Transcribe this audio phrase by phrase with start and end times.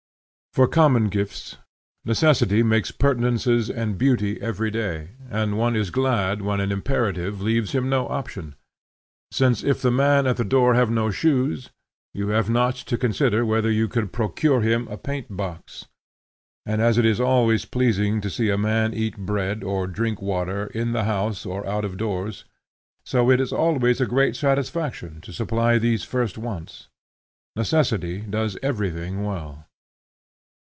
[0.53, 1.55] For common gifts,
[2.03, 7.71] necessity makes pertinences and beauty every day, and one is glad when an imperative leaves
[7.71, 8.55] him no option;
[9.31, 11.69] since if the man at the door have no shoes,
[12.13, 15.85] you have not to consider whether you could procure him a paint box.
[16.65, 20.67] And as it is always pleasing to see a man eat bread, or drink water,
[20.67, 22.43] in the house or out of doors,
[23.05, 26.89] so it is always a great satisfaction to supply these first wants.
[27.55, 29.67] Necessity does everything well.